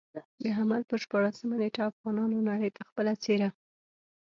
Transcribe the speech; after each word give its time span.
د 0.41 0.43
حمل 0.57 0.81
پر 0.89 0.97
شپاړلسمه 1.03 1.55
نېټه 1.61 1.81
افغانانو 1.91 2.45
نړۍ 2.49 2.69
ته 2.75 2.81
خپله 2.89 3.11
څېره. 3.23 3.49